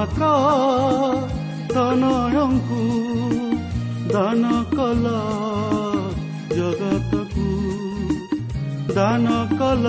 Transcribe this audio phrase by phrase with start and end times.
[0.00, 0.26] মাত্ৰ
[1.70, 2.02] ধন
[4.12, 5.04] দান কল
[6.56, 7.48] জগতকু
[8.94, 9.26] দান
[9.58, 9.86] কল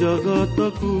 [0.00, 0.92] জগতকু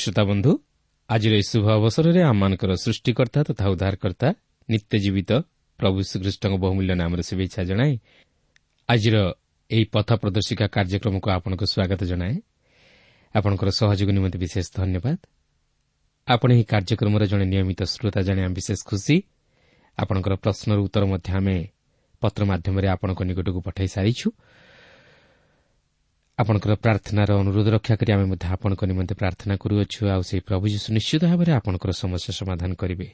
[0.00, 0.52] ପ୍ରିୟ ଶ୍ରୋତା ବନ୍ଧୁ
[1.08, 4.28] ଆଜିର ଏହି ଶୁଭ ଅବସରରେ ଆମମାନଙ୍କର ସୃଷ୍ଟିକର୍ତ୍ତା ତଥା ଉଦ୍ଧାରକର୍ତ୍ତା
[4.68, 5.30] ନିତ୍ୟ ଜୀବିତ
[5.78, 7.92] ପ୍ରଭୁ ଶ୍ରୀକୃଷ୍ଣଙ୍କ ବହୁମୂଲ୍ୟ ନାମରେ ଶୁଭେଚ୍ଛା ଜଣାଏ
[8.88, 9.16] ଆଜିର
[9.70, 12.34] ଏହି ପଥ ପ୍ରଦର୍ଶିକା କାର୍ଯ୍ୟକ୍ରମକୁ ଆପଣଙ୍କୁ ସ୍ୱାଗତ ଜଣାଏ
[13.34, 15.16] ଆପଣଙ୍କର ସହଯୋଗ ନିମନ୍ତେ ବିଶେଷ ଧନ୍ୟବାଦ
[16.28, 19.16] ଆପଣ ଏହି କାର୍ଯ୍ୟକ୍ରମର ଜଣେ ନିୟମିତ ଶ୍ରୋତା ଜାଣି ଆମେ ବିଶେଷ ଖୁସି
[19.98, 21.56] ଆପଣଙ୍କର ପ୍ରଶ୍ନର ଉତ୍ତର ମଧ୍ୟ ଆମେ
[22.22, 24.28] ପତ୍ର ମାଧ୍ୟମରେ ଆପଣଙ୍କ ନିକଟକୁ ପଠାଇ ସାରିଛୁ
[26.40, 30.88] ଆପଣଙ୍କର ପ୍ରାର୍ଥନାର ଅନୁରୋଧ ରକ୍ଷା କରି ଆମେ ମଧ୍ୟ ଆପଣଙ୍କ ନିମନ୍ତେ ପ୍ରାର୍ଥନା କରୁଅଛୁ। ଆଉ ସେହି ପ୍ରଭୁ ଯୀଶୁ
[30.96, 33.08] ନିଶ୍ଚିତ ଭାବରେ ଆପଣଙ୍କର ସମସ୍ୟା ସମାଧାନ କରିବେ।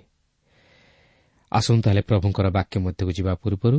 [1.53, 3.79] ଆସନ୍ତୁ ତାହେଲେ ପ୍ରଭୁଙ୍କର ବାକ୍ୟ ମଧ୍ୟକୁ ଯିବା ପୂର୍ବରୁ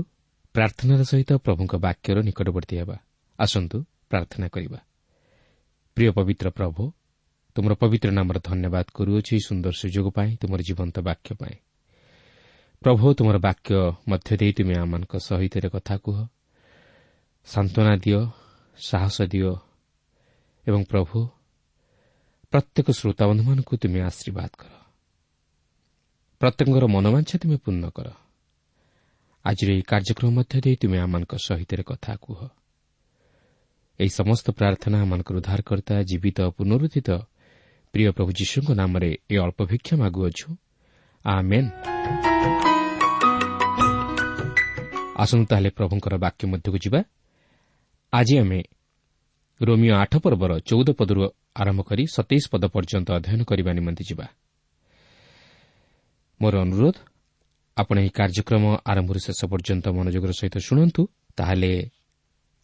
[0.55, 2.97] ପ୍ରାର୍ଥନାର ସହିତ ପ୍ରଭୁଙ୍କ ବାକ୍ୟର ନିକଟବର୍ତ୍ତୀ ହେବା।
[3.39, 3.77] ଆସନ୍ତୁ
[4.09, 4.79] ପ୍ରାର୍ଥନା କରିବା।
[5.97, 6.91] ପ୍ରିୟ ପବିତ୍ର ପ୍ରଭୁ
[7.55, 11.55] ତୁମର ପବିତ୍ର ନାମର ଧନ୍ୟବାଦ କରୁଅଛୁ ଏହି ସୁନ୍ଦର ସୁଯୋଗ ପାଇଁ ତୁମର ଜୀବନ୍ତ ବାକ୍ୟ ପାଇଁ।
[12.81, 13.71] ପ୍ରଭୁ ତୁମର ବାକ୍ୟ
[14.09, 16.17] ମଧ୍ୟ ଦେଇ ତୁମେ ଆମମାନଙ୍କ ସହିତ କଥା କୁହ।
[17.47, 18.21] ସାନ୍ତ୍ୱନା ଦିଅ।
[18.81, 19.53] ସାହସ ଦିଅ।
[20.67, 21.27] ଏବଂ ପ୍ରଭୁ
[22.51, 24.69] ପ୍ରତ୍ୟେକ ଶ୍ରୋତାବନ୍ଧୁମାନଙ୍କୁ ତୁମେ ଆଶୀର୍ବାଦ କର।
[26.39, 28.12] ପ୍ରତ୍ୟେକଙ୍କର ମନୋବାଞ୍ଛା ତୁମେ ପୂର୍ଣ୍ଣ କର।
[29.44, 32.47] ଆଜିର ଏହି କାର୍ଯ୍ୟକ୍ରମ ମଧ୍ୟ ଦେଇ ତୁମେ ଆମମାନଙ୍କ ସହିତ କଥା କୁହ।
[34.00, 37.09] ଏହି ସମସ୍ତ ପ୍ରାର୍ଥନା ଆମମାନଙ୍କର ଉଦ୍ଧାରକର୍ତ୍ତା ଜୀବିତ ପୁନରୁଦ୍ଧିତ
[37.91, 40.56] ପ୍ରିୟ ପ୍ରଭୁ ଯୀଶୁଙ୍କ ନାମରେ ଏ ଅଳ୍ପ ଭିକ୍ଷା ମାଗୁଅଛୁ।
[45.18, 47.03] ଆସନ୍ତୁ ତାହେଲେ ପ୍ରଭୁଙ୍କର ବାକ୍ୟ ମଧ୍ୟକୁ ଯିବା।
[48.13, 48.59] ଆଜି ଆମେ
[49.62, 51.21] ରୋମିଓ ଆଠ ପର୍ବର ଚଉଦ ପଦରୁ
[51.56, 54.25] ଆରମ୍ଭ କରି ସତେଇଶ ପଦ ପର୍ଯ୍ୟନ୍ତ ଅଧ୍ୟୟନ କରିବା ନିମନ୍ତେ ଯିବା।
[56.42, 56.98] ମୋର ଅନୁରୋଧ
[57.77, 61.01] ଆପଣ ଏହି କାର୍ଯ୍ୟକ୍ରମ ଆରମ୍ଭରୁ ଶେଷ ପର୍ଯ୍ୟନ୍ତ ମନୋଯୋଗର ସହିତ ଶୁଣନ୍ତୁ
[61.38, 61.71] ତାହେଲେ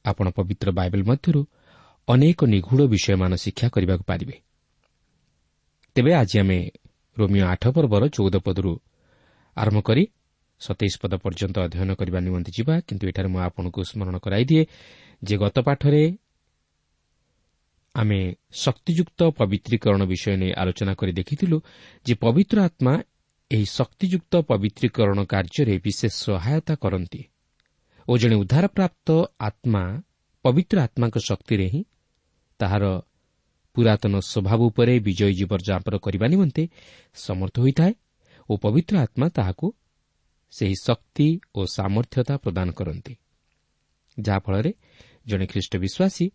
[0.06, 1.42] ଆପଣ ପବିତ୍ର ବାଇବେଲ୍ ମଧ୍ୟରୁ
[2.08, 4.36] ଅନେକ ନିଗୁଢ଼ ବିଷୟମାନ ଶିକ୍ଷା କରିବାକୁ ପାରିବେ।
[5.96, 6.60] ତେବେ ଆଜି ଆମେ
[7.18, 8.74] ରୋମିଓ ଆଠ ପର୍ବର ଚଉଦ ପଦରୁ
[9.58, 10.04] ଆରମ୍ଭ କରି
[10.66, 14.64] ସତେଇଶ ପଦ ପର୍ଯ୍ୟନ୍ତ ଅଧ୍ୟୟନ କରିବା ନିମନ୍ତେ ଯିବା କିନ୍ତୁ ଏଠାରେ ମୁଁ ଆପଣଙ୍କୁ ସ୍ମରଣ କରାଇଦିଏ
[15.22, 16.04] ଯେ ଗତ ପାଠରେ
[17.96, 18.20] ଆମେ
[18.56, 21.58] ଶକ୍ତିଯୁକ୍ତ ପବିତ୍ରୀକରଣ ବିଷୟ ନେଇ ଆଲୋଚନା କରି ଦେଖିଥିଲୁ
[22.06, 22.94] ଯେ ପବିତ୍ର ଆତ୍ମା
[23.52, 27.22] ଏହି ଶକ୍ତିଯୁକ୍ତ ପବିତ୍ରୀକରଣ କାର୍ଯ୍ୟରେ ବିଶେଷ ସହାୟତା କରନ୍ତି
[28.08, 29.08] ଓ ଜଣେ ଉଦ୍ଧାରପ୍ରାପ୍ତ
[29.40, 29.84] ଆତ୍ମା
[30.46, 31.82] ପବିତ୍ର ଆତ୍ମାଙ୍କ ଶକ୍ତିରେ ହିଁ
[32.60, 32.84] ତାହାର
[33.76, 36.64] ପୁରାତନ ସ୍ୱଭାବ ଉପରେ ବିଜୟୀ ଜୀବନଯାପନ କରିବା ନିମନ୍ତେ
[37.18, 37.94] ସମର୍ଥ ହୋଇଥାଏ
[38.50, 39.66] ଓ ପବିତ୍ର ଆତ୍ମା ତାହାକୁ
[40.54, 43.16] ସେହି ଶକ୍ତି ଓ ସାମର୍ଥ୍ୟତା ପ୍ରଦାନ କରନ୍ତି।
[44.20, 44.72] ଯାହାଫଳରେ
[45.26, 46.26] ଜଣେ ଖ୍ରୀଷ୍ଟ ବିଶ୍ୱାସୀ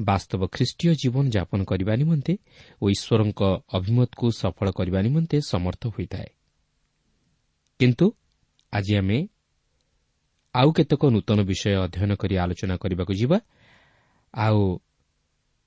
[0.00, 2.34] ବାସ୍ତବ ଖ୍ରୀଷ୍ଟୀୟ ଜୀବନଯାପନ କରିବା ନିମନ୍ତେ
[2.82, 3.40] ଓ ଈଶ୍ୱରଙ୍କ
[3.72, 6.30] ଅଭିମତକୁ ସଫଳ କରିବା ନିମନ୍ତେ ସମର୍ଥ ହୋଇଥାଏ।
[7.80, 8.06] କିନ୍ତୁ
[8.72, 9.18] ଆଜି ଆମେ
[10.54, 13.38] ଆଉ କେତେକ ନୂତନ ବିଷୟ ଅଧ୍ୟୟନ କରି ଆଲୋଚନା କରିବାକୁ ଯିବା।
[14.34, 14.60] ଆଉ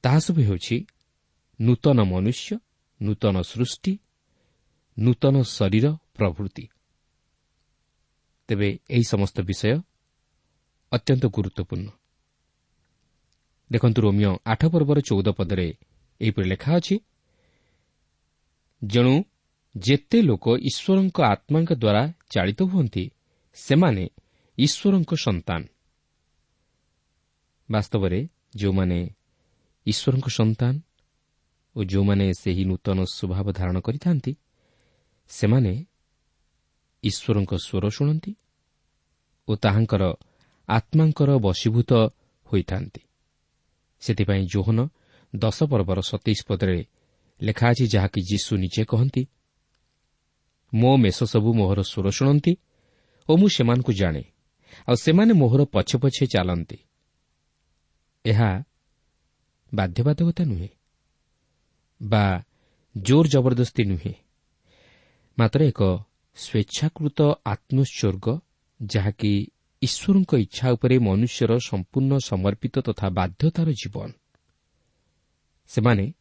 [0.03, 0.77] ତାହା ସବୁ ହେଉଛି
[1.61, 2.50] ନୂତନ ମନୁଷ୍ୟ
[3.01, 3.94] ନୂତନ ସୃଷ୍ଟି
[4.97, 5.85] ନୂତନ ଶରୀର
[6.17, 6.63] ପ୍ରଭୃତି।
[8.53, 9.73] ତେବେ ଏହି ସମସ୍ତ ବିଷୟ
[10.91, 11.89] ଅତ୍ୟନ୍ତ ଗୁରୁତ୍ୱପୂର୍ଣ୍ଣ
[13.71, 15.67] ଦେଖନ୍ତୁ ରୋମିଓ ଆଠ ପର୍ବର ଚଉଦ ପଦରେ
[16.21, 16.95] ଏହିପରି ଲେଖା ଅଛି
[18.81, 19.13] ଯେଣୁ
[19.75, 22.03] ଯେତେ ଲୋକ ଈଶ୍ୱରଙ୍କ ଆତ୍ମାଙ୍କ ଦ୍ୱାରା
[22.33, 23.03] ଚାଳିତ ହୁଅନ୍ତି
[23.57, 24.03] ସେମାନେ
[24.57, 25.61] ଈଶ୍ୱରଙ୍କ ସନ୍ତାନ।
[27.69, 28.19] ବାସ୍ତବରେ
[28.55, 29.00] ଯେଉଁମାନେ
[29.85, 30.73] ଈଶ୍ୱରଙ୍କ ସନ୍ତାନ
[31.75, 34.31] ଓ ଯେଉଁମାନେ ସେହି ନୂତନ ସ୍ୱଭାବ ଧାରଣ କରିଥାନ୍ତି
[35.29, 35.73] ସେମାନେ
[37.03, 38.31] ଈଶ୍ୱରଙ୍କ ସ୍ୱର ଶୁଣନ୍ତି
[39.48, 40.04] ଓ ତାହାଙ୍କର
[40.69, 41.92] ଆତ୍ମାଙ୍କର ବଶୀଭୂତ
[42.48, 43.01] ହୋଇଥାନ୍ତି।
[44.01, 44.80] ସେଥିପାଇଁ ଜୋହନ
[45.34, 46.78] ଦଶ ପର୍ବର ସତେଇଶ ପଦରେ
[47.42, 49.24] ଲେଖା ଅଛି ଯାହାକି ଯୀଶୁ ନିଜେ କହନ୍ତି
[50.74, 52.54] ମୋ ମେଷ ସବୁ ମୋହର ସ୍ୱର ଶୁଣନ୍ତି
[53.30, 54.24] ଓ ମୁଁ ସେମାନଙ୍କୁ ଜାଣେ
[54.88, 56.78] ଆଉ ସେମାନେ ମୋହର ପଛେ ପଛେ ଚାଲନ୍ତି।
[58.25, 58.50] ଏହା
[59.72, 60.69] ବାଧ୍ୟବାଧକତା ନୁହେଁ
[62.01, 62.25] ବା
[62.96, 64.13] ଜୋର ଜବରଦସ୍ତି ନୁହେଁ
[65.38, 65.81] ମାତ୍ର ଏକ
[66.38, 68.28] ସ୍ୱେଚ୍ଛାକୃତ ଆତ୍ମୋତ୍ସର୍ଗ
[68.91, 69.47] ଯାହାକି
[69.81, 74.12] ଈଶ୍ୱରଙ୍କ ଇଚ୍ଛା ଉପରେ ମନୁଷ୍ୟର ସମ୍ପୂର୍ଣ୍ଣ ସମର୍ପିତ ତଥା ବାଧ୍ୟତାର ଜୀବନ।
[75.68, 76.13] ସେମାନେ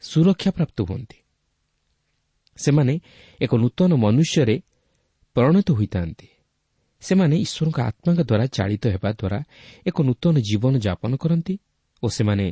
[0.00, 1.18] ସୁରକ୍ଷାପ୍ରାପ୍ତ ହୁଅନ୍ତି।
[2.56, 2.94] ସେମାନେ
[3.40, 4.56] ଏକ ନୂତନ ମନୁଷ୍ୟରେ
[5.36, 6.28] ପରିଣତ ହୋଇଥାନ୍ତି।
[7.00, 9.38] ସେମାନେ ଈଶ୍ୱରଙ୍କ ଆତ୍ମାଙ୍କ ଦ୍ୱାରା ଚାଳିତ ହେବା ଦ୍ୱାରା
[9.86, 11.54] ଏକ ନୂତନ ଜୀବନ ଯାପନ କରନ୍ତି
[12.02, 12.46] ଓ ସେମାନେ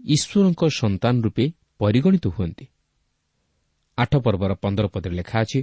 [0.00, 1.44] ଈଶ୍ୱରଙ୍କ ସନ୍ତାନ ରୂପେ
[1.78, 2.66] ପରିଗଣିତ ହୁଅନ୍ତି।
[3.98, 5.60] ଆଠ ପର୍ବର ପନ୍ଦର ପଦରେ ଲେଖା ଅଛି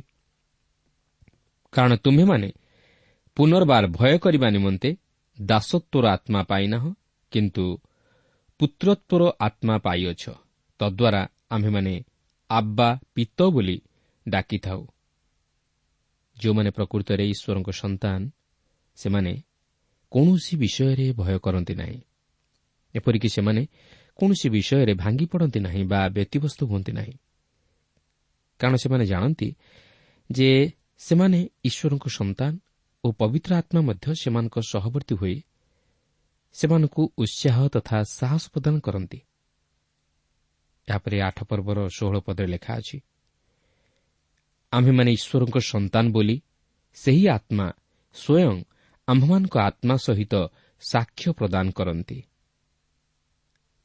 [1.71, 2.50] କାରଣ ତୁମ୍ଭେମାନେ
[3.38, 4.89] ପୁନର୍ବାର ଭୟ କରିବା ନିମନ୍ତେ
[5.38, 6.89] ଦାସତ୍ୱର ଆତ୍ମା ପାଇନାହଁ
[7.31, 7.66] କିନ୍ତୁ
[8.60, 10.24] ପୁତ୍ରତ୍ୱର ଆତ୍ମା ପାଇଅଛ
[10.80, 11.94] ତଦ୍ୱାରା ଆମ୍ଭେମାନେ
[12.50, 13.78] ଆବ୍ବା ପିତ ବୋଲି
[14.25, 14.81] ଡାକିଥାଉ
[16.38, 18.19] ଯେଉଁମାନେ ପ୍ରକୃତରେ ଈଶ୍ୱରଙ୍କ ସନ୍ତାନ
[18.98, 19.34] ସେମାନେ
[20.12, 22.00] କୌଣସି ବିଷୟରେ ଭୟ କରନ୍ତି ନାହିଁ
[22.95, 23.62] ଏପରିକି ସେମାନେ
[24.19, 27.16] କୌଣସି ବିଷୟରେ ଭାଙ୍ଗି ପଡ଼ନ୍ତି ନାହିଁ ବା ବ୍ୟତିବ୍ୟସ୍ତ ହୁଅନ୍ତି ନାହିଁ
[28.60, 29.50] କାରଣ ସେମାନେ ଜାଣନ୍ତି
[30.30, 30.50] ଯେ
[30.98, 32.51] ସେମାନେ ଈଶ୍ୱରଙ୍କ ସନ୍ତାନ
[33.07, 35.36] ଓ ପବିତ୍ର ଆତ୍ମା ମଧ୍ୟ ସେମାନଙ୍କ ସହବର୍ତ୍ତୀ ହୋଇ
[36.56, 39.19] ସେମାନଙ୍କୁ ଉତ୍ସାହ ତଥା ସାହସ ପ୍ରଦାନ କରନ୍ତି।
[40.88, 42.98] ଏହାପରେ ଆଠ ପର୍ବର ଷୋହଳ ପଦରେ ଲେଖା ଅଛି
[44.74, 46.38] ଆମ୍ଭେମାନେ ଈଶ୍ୱରଙ୍କ ସନ୍ତାନ ବୋଲି
[46.98, 47.68] ସେହି ଆତ୍ମା
[48.15, 48.56] ସ୍ୱୟଂ
[49.07, 50.33] ଆମ୍ଭମାନଙ୍କ ଆତ୍ମା ସହିତ
[50.83, 52.18] ସାକ୍ଷ୍ୟ ପ୍ରଦାନ କରନ୍ତି।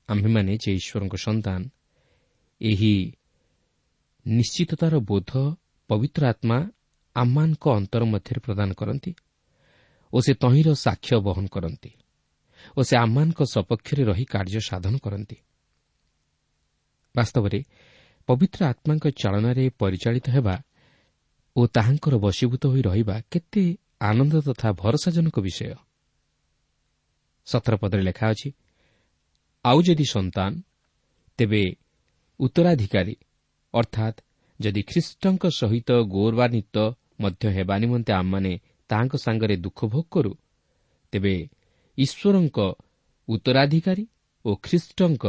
[0.08, 1.60] ଆମ୍ଭେମାନେ ଯେ ଈଶ୍ୱରଙ୍କ ସନ୍ତାନ
[2.60, 2.94] ଏହି
[4.26, 5.30] ନିଶ୍ଚିତତାର ବୋଧ
[5.90, 6.58] ପବିତ୍ର ଆତ୍ମା
[7.16, 9.12] ଆମମାନଙ୍କ ଅନ୍ତର ମଧ୍ୟରେ ପ୍ରଦାନ କରନ୍ତି
[10.12, 11.90] ଓ ସେ ତହିଁର ସାକ୍ଷ୍ୟ ବହନ କରନ୍ତି
[12.76, 15.36] ଓ ସେ ଆମମାନଙ୍କ ସପକ୍ଷରେ ରହି କାର୍ଯ୍ୟ ସାଧନ କରନ୍ତି।
[17.14, 17.58] ବାସ୍ତବରେ
[18.28, 20.56] ପବିତ୍ର ଆତ୍ମାଙ୍କ ଚାଳନାରେ ପରିଚାଳିତ ହେବା
[21.56, 23.64] ଓ ତାହାଙ୍କର ବଶୀଭୂତ ହୋଇ ରହିବା କେତେ
[24.00, 25.74] ଆନନ୍ଦ ତଥା ଭରସାଜନକ ବିଷୟ।
[27.46, 28.48] ସତର ପଦରେ ଲେଖା ଅଛି
[29.64, 30.52] ଆଉ ଯଦି ସନ୍ତାନ
[31.38, 31.62] ତେବେ
[32.40, 33.14] ଉତ୍ତରାଧିକାରୀ
[33.74, 34.18] ଅର୍ଥାତ୍
[34.60, 36.76] ଯଦି ଖ୍ରୀଷ୍ଟଙ୍କ ସହିତ ଗୌରବାନ୍ୱିତ
[37.22, 38.52] ମଧ୍ୟ ହେବା ନିମନ୍ତେ ଆମମାନେ
[38.90, 40.32] ତାହାଙ୍କ ସାଙ୍ଗରେ ଦୁଃଖ ଭୋଗ କରୁ।
[41.12, 41.34] ତେବେ
[41.98, 42.58] ଈଶ୍ୱରଙ୍କ
[43.28, 44.04] ଉତ୍ତରାଧିକାରୀ
[44.44, 45.24] ଓ ଖ୍ରୀଷ୍ଟଙ୍କ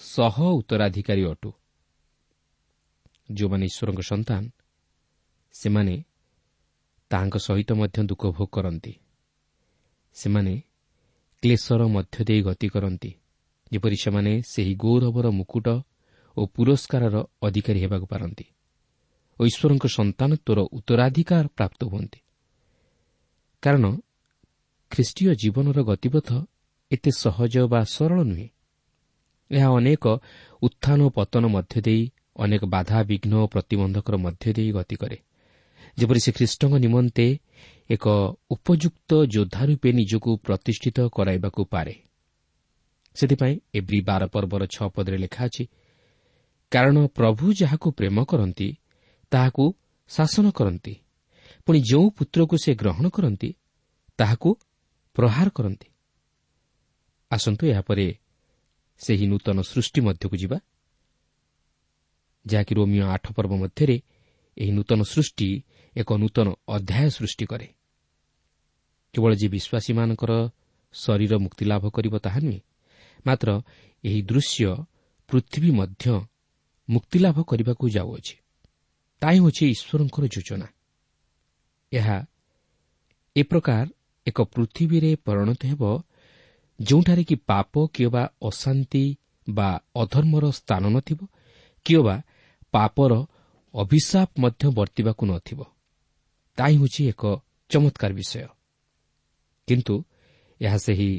[0.00, 1.50] ସହ ଉତ୍ତରାଧିକାରୀ ଅଟୁ।
[3.32, 4.42] ଯେଉଁମାନେ ଈଶ୍ୱରଙ୍କ ସନ୍ତାନ
[5.54, 5.94] ସେମାନେ
[7.10, 8.92] ତାହାଙ୍କ ସହିତ ମଧ୍ୟ ଦୁଃଖ ଭୋଗ କରନ୍ତି।
[10.16, 10.54] ସେମାନେ
[11.42, 13.10] କ୍ଲେଶର ମଧ୍ୟ ଦେଇ ଗତି କରନ୍ତି।
[13.72, 15.66] ଯେପରି ସେମାନେ ସେହି ଗୌରବର ମୁକୁଟ
[16.36, 18.44] ଓ ପୁରସ୍କାରର ଅଧିକାରୀ ହେବାକୁ ପାରନ୍ତି।
[19.40, 22.20] ଈଶ୍ୱରଙ୍କ ସନ୍ତାନତ୍ୱର ଉତ୍ତରାଧିକାର ପ୍ରାପ୍ତ ହୁଅନ୍ତି
[23.62, 23.84] କାରଣ
[24.90, 26.28] ଖ୍ରୀଷ୍ଟୀୟ ଜୀବନର ଗତିପଥ
[26.90, 28.48] ଏତେ ସହଜ ବା ସରଳ ନୁହେଁ
[29.50, 30.04] ଏହା ଅନେକ
[30.62, 32.02] ଉତ୍ଥାନ ଓ ପତନ ମଧ୍ୟ ଦେଇ
[32.36, 35.18] ଅନେକ ବାଧାବିଘ୍ନ ଓ ପ୍ରତିବନ୍ଧକର ମଧ୍ୟ ଦେଇ ଗତି କରେ।
[35.98, 37.26] ଯେପରି ସେ ଖ୍ରୀଷ୍ଟଙ୍କ ନିମନ୍ତେ
[37.90, 38.04] ଏକ
[38.50, 41.94] ଉପଯୁକ୍ତ ଯୋଦ୍ଧା ରୂପେ ନିଜକୁ ପ୍ରତିଷ୍ଠିତ କରାଇବାକୁ ପାରେ।
[43.16, 45.64] ସେଥିପାଇଁ ଏଭ୍ରି ବାର ପର୍ବର ଛଅ ପଦରେ ଲେଖା ଅଛି
[46.72, 48.68] କାରଣ ପ୍ରଭୁ ଯାହାକୁ ପ୍ରେମ କରନ୍ତି
[49.32, 49.64] ତାହାକୁ
[50.08, 50.94] ଶାସନ କରନ୍ତି।
[51.66, 53.54] ପୁଣି ଯେଉଁ ପୁତ୍ରକୁ ସେ ଗ୍ରହଣ କରନ୍ତି
[54.18, 54.50] ତାହାକୁ
[55.14, 55.88] ପ୍ରହାର କରନ୍ତି।
[57.30, 58.06] ଆସନ୍ତୁ ଏହାପରେ
[58.98, 60.58] ସେହି ନୂତନ ସୃଷ୍ଟି ମଧ୍ୟକୁ ଯିବା।
[62.46, 63.96] ଯାହାକି ରୋମିଓ ଆଠ ପର୍ବ ମଧ୍ୟରେ
[64.56, 65.62] ଏହି ନୂତନ ସୃଷ୍ଟି
[65.96, 67.68] ଏକ ନୂତନ ଅଧ୍ୟାୟ ସୃଷ୍ଟି କରେ।
[69.12, 70.32] କେବଳ ଯେ ବିଶ୍ୱାସୀମାନଙ୍କର
[70.92, 72.60] ଶରୀର ମୁକ୍ତିଲାଭ କରିବ ତାହା ନୁହେଁ
[73.26, 73.48] ମାତ୍ର
[74.04, 74.66] ଏହି ଦୃଶ୍ୟ
[75.28, 76.04] ପୃଥିବୀ ମଧ୍ୟ
[76.88, 78.41] ମୁକ୍ତିଲାଭ କରିବାକୁ ଯାଉଅଛି।
[79.22, 80.66] ତାହା ହେଉଛି ଈଶ୍ୱରଙ୍କର ଯୋଜନା
[81.92, 82.26] ଏହା
[83.36, 83.86] ଏ ପ୍ରକାର
[84.26, 85.82] ଏକ ପୃଥିବୀରେ ପରିଣତ ହେବ
[86.80, 89.16] ଯେଉଁଠାରେ କି ପାପ କିମ୍ବା ଅଶାନ୍ତି
[89.50, 91.20] ବା ଅଧର୍ମର ସ୍ଥାନ ନଥିବ
[91.86, 92.16] କିମ୍ବା
[92.72, 93.12] ପାପର
[93.74, 95.60] ଅଭିଶାପ ମଧ୍ୟ ବର୍ତ୍ତିବାକୁ ନଥିବ।
[96.58, 97.22] ତାହା ହେଉଛି ଏକ
[97.70, 98.48] ଚମତ୍କାର ବିଷୟ।
[99.68, 99.94] କିନ୍ତୁ
[100.60, 101.10] ଏହା ସେହି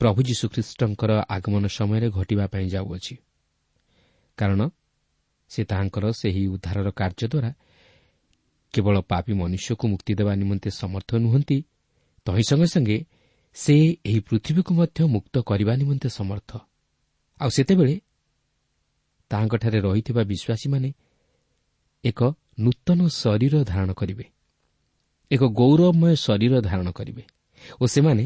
[0.00, 3.14] ପ୍ରଭୁ ଯୀଶୁଖ୍ରୀଷ୍ଟଙ୍କର ଆଗମନ ସମୟରେ ଘଟିବା ପାଇଁ ଯାଉଅଛି।
[4.38, 4.60] କାରଣ
[5.52, 7.50] ସେ ତାହାଙ୍କର ସେହି ଉଦ୍ଧାରର କାର୍ଯ୍ୟ ଦ୍ୱାରା
[8.74, 11.58] କେବଳ ପାପୀ ମନୁଷ୍ୟକୁ ମୁକ୍ତି ଦେବା ନିମନ୍ତେ ସମର୍ଥ ନୁହନ୍ତି
[12.26, 12.98] ତହିଁ ସଙ୍ଗେ ସଙ୍ଗେ
[13.56, 13.74] ସେ
[14.08, 16.50] ଏହି ପୃଥିବୀକୁ ମଧ୍ୟ ମୁକ୍ତ କରିବା ନିମନ୍ତେ ସମର୍ଥ।
[17.40, 17.94] ଆଉ ସେତେବେଳେ
[19.30, 20.88] ତାହାଙ୍କଠାରେ ରହିଥିବା ବିଶ୍ୱାସୀମାନେ
[22.04, 22.20] ଏକ
[22.64, 24.24] ନୂତନ ଶରୀର ଧାରଣ କରିବେ
[25.30, 27.24] ଏକ ଗୌରବମୟ ଶରୀର ଧାରଣ କରିବେ
[27.80, 28.24] ଓ ସେମାନେ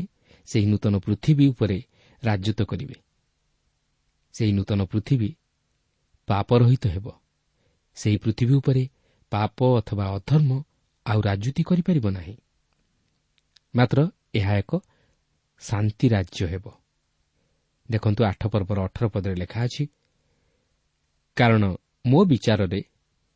[0.48, 1.78] ସେହି ନୂତନ ପୃଥିବୀ ଉପରେ
[2.22, 2.96] ରାଜତ୍ୱ କରିବେ।
[4.34, 5.30] ସେହି ନୂତନ ପୃଥିବୀ
[6.28, 7.06] ପାପରହିତ ହେବ।
[7.96, 8.82] ସେହି ପୃଥିବୀ ଉପରେ
[9.32, 10.50] ପାପ ଅଥବା ଅଧର୍ମ
[11.06, 12.36] ଆଉ ରାଜୁତି କରିପାରିବ ନାହିଁ।
[13.74, 13.98] ମାତ୍ର
[14.34, 14.72] ଏହା ଏକ
[15.62, 16.64] ଶାନ୍ତି ରାଜ୍ୟ ହେବ।
[17.88, 19.84] ଦେଖନ୍ତୁ ଆଠ ପର୍ବର ଅଠର ପଦରେ ଲେଖା ଅଛି
[21.36, 21.64] କାରଣ
[22.06, 22.80] ମୋ ବିଚାରରେ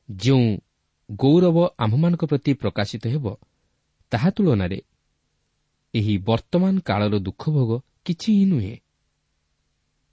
[0.09, 0.49] ଯେଉଁ
[1.11, 3.27] ଗୌରବ ଆମ୍ଭମାନଙ୍କ ପ୍ରତି ପ୍ରକାଶିତ ହେବ
[4.13, 4.79] ତାହା ତୁଳନାରେ
[5.95, 7.71] ଏହି ବର୍ତ୍ତମାନ କାଳର ଦୁଃଖ ଭୋଗ
[8.05, 8.77] କିଛି ହିଁ ନୁହେଁ।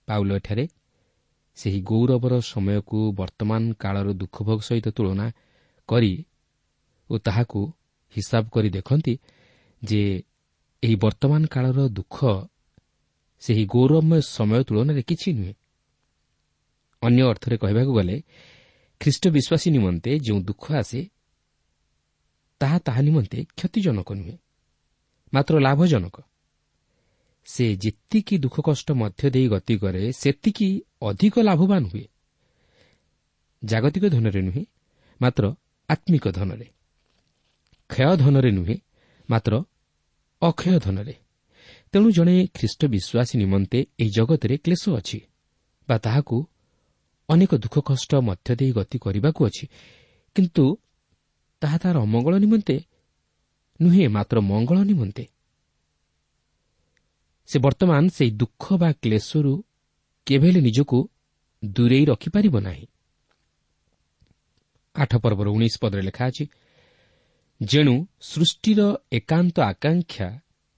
[0.08, 0.64] ପାଉଲ ଏଠାରେ
[1.58, 5.26] ସେହି ଗୌରବର ସମୟକୁ ବର୍ତ୍ତମାନ କାଳର ଦୁଃଖ ଭୋଗ ସହିତ ତୁଳନା
[5.88, 6.12] କରି
[7.10, 7.60] ଓ ତାହାକୁ
[8.14, 9.14] ହିସାବ କରି ଦେଖନ୍ତି
[9.82, 10.02] ଯେ
[10.82, 12.16] ଏହି ବର୍ତ୍ତମାନ କାଳର ଦୁଃଖ
[13.42, 15.54] ସେହି ଗୌରବମୟ ସମୟ ତୁଳନାରେ କିଛି ନୁହେଁ।
[17.02, 18.16] ଅନ୍ୟ ଅର୍ଥରେ କହିବାକୁ ଗଲେ
[19.00, 21.00] ଖ୍ରୀଷ୍ଟ ବିଶ୍ୱାସୀ ନିମନ୍ତେ ଯେଉଁ ଦୁଃଖ ଆସେ
[22.60, 24.36] ତାହା ତାହା ନିମନ୍ତେ କ୍ଷତିଜନକ ନୁହେଁ
[25.32, 26.16] ମାତ୍ର ଲାଭଜନକ।
[27.48, 30.68] ସେ ଯେତିକି ଦୁଃଖ କଷ୍ଟ ମଧ୍ୟ ଦେଇ ଗତି କରେ ସେତିକି
[31.02, 32.08] ଅଧିକ ଲାଭବାନ ହୁଏ।
[33.64, 34.64] ଜାଗତିକ ଧନରେ ନୁହେଁ
[35.20, 35.44] ମାତ୍ର
[35.88, 36.66] ଆତ୍ମିକ ଧନରେ।
[37.90, 38.76] କ୍ଷୟ ଧନରେ ନୁହେଁ
[39.30, 39.64] ମାତ୍ର
[40.42, 41.14] ଅକ୍ଷୟ ଧନରେ।
[41.92, 45.18] ତେଣୁ ଜଣେ ଖ୍ରୀଷ୍ଟ ବିଶ୍ୱାସୀ ନିମନ୍ତେ ଏହି ଜଗତରେ କ୍ଲେଶ ଅଛି
[45.88, 46.36] ବା ତାହାକୁ
[47.28, 49.64] ଅନେକ ଦୁଃଖ କଷ୍ଟ ମଧ୍ୟ ଦେଇ ଗତି କରିବାକୁ ଅଛି।
[50.34, 50.64] କିନ୍ତୁ
[51.62, 52.76] ତାହା ତାହାର ଅମଙ୍ଗଳ ନିମନ୍ତେ
[53.80, 55.24] ନୁହେଁ ମାତ୍ର ମଙ୍ଗଳ ନିମନ୍ତେ।
[57.48, 59.52] ସେ ବର୍ତ୍ତମାନ ସେହି ଦୁଃଖ ବା କ୍ଲେଶରୁ
[60.26, 60.98] କେବେ ହେଲେ ନିଜକୁ
[61.64, 62.86] ଦୂରେଇ ରଖିପାରିବ ନାହିଁ
[64.96, 66.44] ଆଠ ପର୍ବର ଉଣେଇଶ ପଦରେ ଲେଖା ଅଛି
[67.60, 68.80] ଯେଣୁ ସୃଷ୍ଟିର
[69.12, 70.28] ଏକାନ୍ତ ଆକାଂକ୍ଷା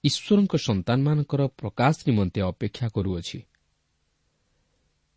[0.03, 3.39] ଈଶ୍ୱରଙ୍କ ସନ୍ତାନମାନଙ୍କର ପ୍ରକାଶ ନିମନ୍ତେ ଅପେକ୍ଷା କରୁଅଛି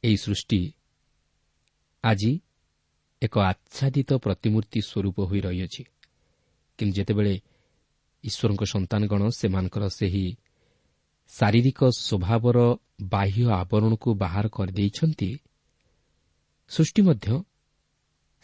[0.05, 0.61] ଏହି ସୃଷ୍ଟି
[2.05, 2.33] ଆଜି
[3.23, 5.83] ଏକ ଆଚ୍ଛାଦିତ ପ୍ରତିମୂର୍ତ୍ତି ସ୍ୱରୂପ ହୋଇ ରହିଅଛି।
[6.79, 7.35] କିନ୍ତୁ ଯେତେବେଳେ
[8.25, 10.25] ଈଶ୍ୱରଙ୍କ ସନ୍ତାନଗଣ ସେମାନଙ୍କର ସେହି
[11.29, 12.59] ଶାରୀରିକ ସ୍ୱଭାବର
[13.03, 15.31] ବାହ୍ୟ ଆବରଣକୁ ବାହାର କରିଦେଇଛନ୍ତି
[16.69, 17.45] ସୃଷ୍ଟି ମଧ୍ୟ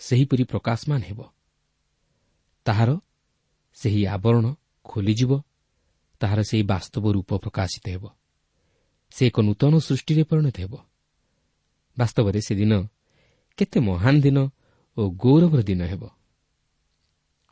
[0.01, 1.21] ସେହିପରି ପ୍ରକାଶମାନ ହେବ।
[2.67, 2.91] ତାହାର
[3.75, 4.45] ସେହି ଆବରଣ
[4.85, 5.33] ଖୋଲିଯିବ
[6.21, 8.05] ତାହାର ସେହି ବାସ୍ତବ ରୂପ ପ୍ରକାଶିତ ହେବ।
[9.11, 10.75] ସେ ଏକ ନୂତନ ସୃଷ୍ଟିରେ ପରିଣତ ହେବ।
[11.99, 12.73] ବାସ୍ତବରେ ସେଦିନ
[13.59, 14.39] କେତେ ମହାନ ଦିନ
[14.97, 16.03] ଓ ଗୌରବର ଦିନ ହେବ।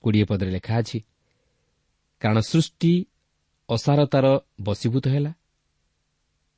[0.05, 0.99] କୋଡ଼ିଏ ପଦରେ ଲେଖା ଅଛି
[2.21, 2.93] କାରଣ ସୃଷ୍ଟି
[3.69, 4.27] ଅସାରତାର
[4.61, 5.33] ବଶୀଭୂତ ହେଲା।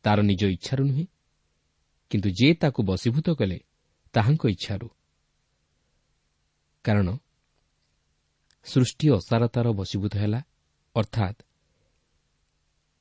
[0.04, 1.06] ତାର ନିଜ ଇଚ୍ଛାରୁ ନୁହେଁ
[2.10, 3.58] କିନ୍ତୁ ଯେ ତାକୁ ବଶୀଭୂତ କଲେ
[4.14, 4.88] ତାହାଙ୍କ ଇଚ୍ଛାରୁ।
[6.84, 7.08] କାରଣ
[8.64, 10.40] ସୃଷ୍ଟି ଅସାରତାର ବଶୀଭୂତ ହେଲା
[10.96, 11.38] ଅର୍ଥାତ୍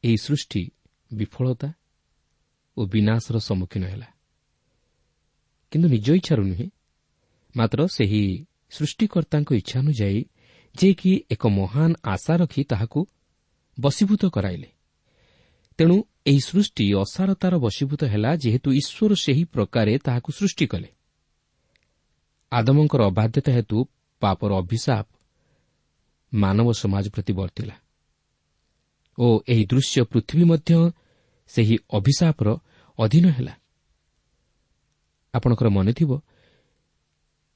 [0.04, 0.72] ଏହି ସୃଷ୍ଟି
[1.14, 1.70] ବିଫଳତା
[2.78, 4.08] ଓ ବିନାଶର ସମ୍ମୁଖୀନ ହେଲା।
[5.72, 6.68] କିନ୍ତୁ ନିଜ ଇଚ୍ଛାରୁ ନୁହେଁ
[7.56, 8.24] ମାତ୍ର ସେହି
[8.72, 10.22] ସୃଷ୍ଟିକର୍ତ୍ତାଙ୍କ ଇଚ୍ଛା ଅନୁଯାୟୀ
[10.76, 13.00] ଯିଏକି ଏକ ମହାନ ଆଶା ରଖି ତାହାକୁ
[13.80, 14.70] ବଶୀଭୂତ କରାଇଲେ।
[15.78, 20.90] ତେଣୁ ଏହି ସୃଷ୍ଟି ଅସାରତାର ବଶୀଭୂତ ହେଲା ଯେହେତୁ ଈଶ୍ୱର ସେହି ପ୍ରକାରେ ତାହାକୁ ସୃଷ୍ଟି କଲେ।
[22.52, 23.78] ଆଦମଙ୍କର ଅବାଧ୍ୟତା ହେତୁ
[24.22, 25.08] ପାପର ଅଭିଶାପ
[26.34, 27.76] ମାନବ ସମାଜ ପ୍ରତି ବର୍ତ୍ତିଲା।
[29.18, 30.92] ଓ ଏହି ଦୃଶ୍ୟ ପୃଥିବୀ ମଧ୍ୟ
[31.48, 32.48] ସେହି ଅଭିଶାପର
[33.00, 33.54] ଅଧୀନ ହେଲା।
[35.34, 36.12] ଆପଣଙ୍କର ମନେଥିବ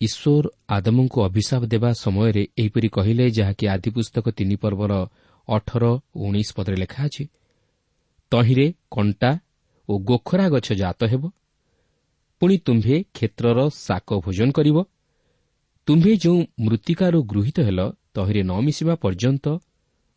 [0.01, 4.93] ଈଶ୍ୱର ଆଦମଙ୍କୁ ଅଭିଶାପ ଦେବା ସମୟରେ ଏହିପରି କହିଲେ ଯାହାକି ଆଦି ପୁସ୍ତକ ତିନି ପର୍ବର
[5.47, 5.83] ଅଠର
[6.15, 7.23] ଉଣେଇଶ ପଦରେ ଲେଖା ଅଛି
[8.31, 9.31] ତହିଁରେ କଣ୍ଟା
[9.89, 11.23] ଓ ଗୋଖରା ଗଛ ଜାତ ହେବ
[12.41, 14.77] ପୁଣି ତୁମ୍ଭେ କ୍ଷେତ୍ରର ଶାକ ଭୋଜନ କରିବ
[15.87, 17.79] ତୁମ୍ଭେ ଯେଉଁ ମୃତ୍ତିକାରୁ ଗୃହୀତ ହେଲ
[18.13, 19.45] ତହିଁରେ ନ ମିଶିବା ପର୍ଯ୍ୟନ୍ତ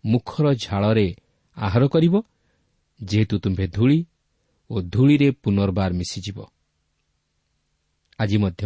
[0.04, 1.08] ମୁଖର ଝାଳରେ
[1.56, 2.14] ଆହାର କରିବ
[3.00, 3.98] ଯେହେତୁ ତୁମ୍ଭେ ଧୂଳି
[4.70, 6.38] ଓ ଧୂଳିରେ ପୁନର୍ବାର ମିଶିଯିବ।
[8.18, 8.62] ଆଜି ମଧ୍ୟ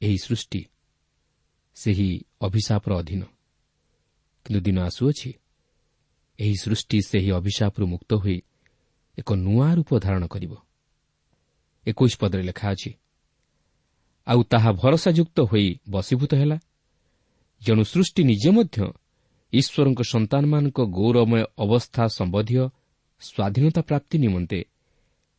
[0.00, 0.60] ଏହି ସୃଷ୍ଟି
[1.76, 2.08] ସେହି
[2.40, 3.22] ଅଭିଶାପର ଅଧୀନ।
[4.50, 5.30] କିନ୍ତୁ ଦିନ ଆସୁଅଛି
[6.38, 8.38] ଏହି ସୃଷ୍ଟି ସେହି ଅଭିଶାପରୁ ମୁକ୍ତ ହୋଇ
[9.18, 10.52] ଏକ ନୂଆ ରୂପ ଧାରଣ କରିବ।
[11.86, 12.90] ଏକୋଇଶ ପଦରେ ଲେଖା ଅଛି
[14.26, 16.58] ଆଉ ତାହା ଭରସାଯୁକ୍ତ ହୋଇ ବଶୀଭୂତ ହେଲା।
[17.62, 18.78] ଜଣୁ ସୃଷ୍ଟି ନିଜେ ମଧ୍ୟ
[19.52, 22.62] ଈଶ୍ୱରଙ୍କ ସନ୍ତାନମାନଙ୍କ ଗୌରବମୟ ଅବସ୍ଥା ସମ୍ବନ୍ଧୀୟ
[23.22, 24.60] ସ୍ୱାଧୀନତା ପ୍ରାପ୍ତି ନିମନ୍ତେ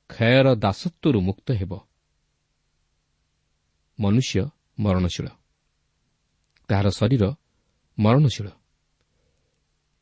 [0.09, 1.71] କ୍ଷୟର ଦାସତ୍ୱରୁ ମୁକ୍ତ ହେବ।
[3.99, 4.39] ମନୁଷ୍ୟ
[4.79, 5.27] ମରଣଶୀଳ।
[6.69, 7.23] ତାହାର ଶରୀର
[7.99, 8.47] ମରଣଶୀଳ।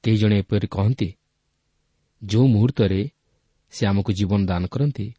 [0.04, 1.14] କେହି ଜଣେ ଏପରି କହନ୍ତି
[2.24, 3.10] ଯେଉଁ ମୁହୂର୍ତ୍ତରେ
[3.72, 5.14] ସେ ଆମକୁ ଜୀବନ ଦାନ କରନ୍ତି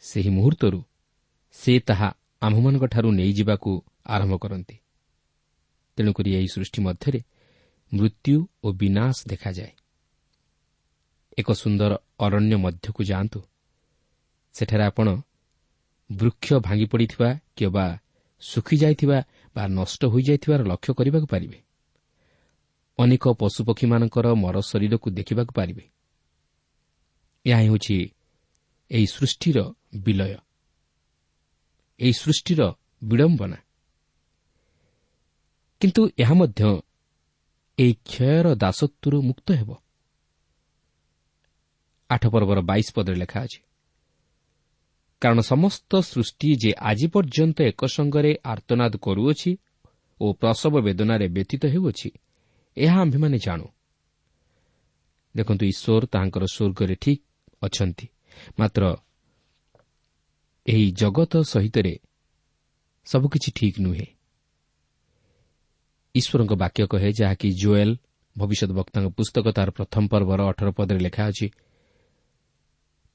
[0.00, 0.82] ସେହି ମୁହୂର୍ତ୍ତରୁ
[1.52, 2.08] ସେ ତାହା
[2.42, 3.70] ଆମ୍ଭମାନଙ୍କଠାରୁ ନେଇଯିବାକୁ
[4.06, 4.76] ଆରମ୍ଭ କରନ୍ତି।
[5.96, 7.20] ତେଣୁକରି ଏହି ସୃଷ୍ଟି ମଧ୍ୟରେ
[7.92, 9.72] ମୃତ୍ୟୁ ଓ ବିନାଶ ଦେଖାଯାଏ।
[11.38, 13.40] ଏକ ସୁନ୍ଦର ଅରଣ୍ୟ ମଧ୍ୟକୁ ଯାଆନ୍ତୁ।
[14.52, 15.08] ସେଠାରେ ଆପଣ
[16.12, 17.98] ବୃକ୍ଷ ଭାଙ୍ଗି ପଡ଼ିଥିବା କିମ୍ବା
[18.40, 19.18] ଶୁଖିଯାଇଥିବା
[19.56, 21.67] ବା ନଷ୍ଟ ହୋଇଯାଇଥିବାର ଲକ୍ଷ୍ୟ କରିବାକୁ ପାରିବେ।
[22.98, 25.84] ଅନେକ ପଶୁପକ୍ଷୀମାନଙ୍କର ମର ଶରୀରକୁ ଦେଖିବାକୁ ପାରିବେ।
[27.46, 27.96] ଏହା ହେଉଛି
[28.90, 29.58] ଏହି ସୃଷ୍ଟିର
[29.94, 30.36] ବିଲୟ।
[32.00, 32.60] ଏହି ସୃଷ୍ଟିର
[33.04, 33.58] ବିଡ଼ମ୍ବନା।
[35.80, 36.62] କିନ୍ତୁ ଏହା ମଧ୍ୟ
[37.78, 39.70] ଏହି କ୍ଷୟର ଦାସତ୍ୱରୁ ମୁକ୍ତ ହେବ।
[42.10, 43.60] ଆଠ ପର୍ବର ବାଇଶ ପଦରେ ଲେଖା ଅଛି
[45.22, 49.50] କାରଣ ସମସ୍ତ ସୃଷ୍ଟି ଯେ ଆଜି ପର୍ଯ୍ୟନ୍ତ ଏକ ସଙ୍ଗରେ ଆର୍ତ୍ତନାଦ କରୁଅଛି
[50.20, 52.08] ଓ ପ୍ରସବ ବେଦନାରେ ବ୍ୟତୀତ ହେଉଅଛି
[52.76, 53.66] ଏହା ଆମ୍ଭେମାନେ ଜାଣୁ।
[55.36, 57.22] ଦେଖନ୍ତୁ ଈଶ୍ୱର ତାହାଙ୍କର ସ୍ୱର୍ଗରେ ଠିକ୍
[57.62, 58.08] ଅଛନ୍ତି।
[58.58, 58.96] ମାତ୍ର
[60.66, 61.98] ଏହି ଜଗତ ସହିତରେ
[63.04, 64.06] ସବୁକିଛି ଠିକ୍ ନୁହେଁ।
[66.14, 67.96] ଈଶ୍ୱରଙ୍କ ବାକ୍ୟ କହେ ଯାହାକି ଜୋଏଲ୍
[68.38, 71.50] ଭବିଷ୍ୟତ ବକ୍ତାଙ୍କ ପୁସ୍ତକ ତାର ପ୍ରଥମ ପର୍ବର ଅଠର ପଦରେ ଲେଖା ଅଛି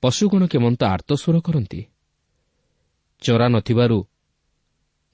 [0.02, 1.82] ପଶୁଗଣ କେମନ୍ତ ଆର୍ତ୍ତସ୍ୱର କରନ୍ତି?
[3.22, 3.98] ଚରା ନଥିବାରୁ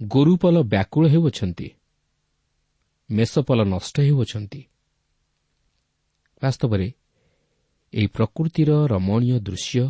[0.01, 1.67] ଗୋରୁପଲ ବ୍ୟାକୁଳ ହେଉଅଛନ୍ତି।
[3.09, 4.61] ମେଷପଲ ନଷ୍ଟ ହେଉଅଛନ୍ତି।
[6.41, 6.87] ବାସ୍ତବରେ
[7.93, 9.83] ଏହି ପ୍ରକୃତିର ରମଣୀୟ ଦୃଶ୍ୟ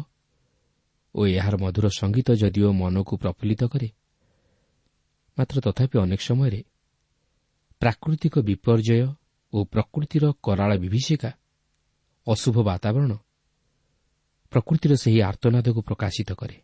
[1.16, 3.90] ଓ ଏହାର ମଧୁର ସଙ୍ଗୀତ ଯଦିଓ ମନକୁ ପ୍ରଫୁଲ୍ଲିତ କରେ
[5.38, 6.62] ମାତ୍ର ତଥାପି ଅନେକ ସମୟରେ
[7.82, 9.08] ପ୍ରାକୃତିକ ବିପର୍ଯ୍ୟୟ
[9.54, 11.32] ଓ ପ୍ରକୃତିର କରାଳ ବିଭୀଷିକା
[12.28, 13.12] ଅଶୁଭ ବାତାବରଣ
[14.52, 16.58] ପ୍ରକୃତିର ସେହି ଆର୍ତ୍ତନାଦକୁ ପ୍ରକାଶିତ କରେ।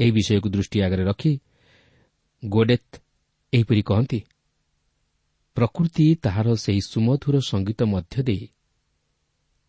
[0.00, 1.32] ଏହି ବିଷୟକୁ ଦୃଷ୍ଟି ଆଗରେ ରଖି
[2.42, 2.92] ଗୋଡେତ୍
[3.52, 4.20] ଏହିପରି କହନ୍ତି
[5.56, 8.48] ପ୍ରକୃତି ତାହାର ସେହି ସୁମଧୁର ସଙ୍ଗୀତ ମଧ୍ୟ ଦେଇ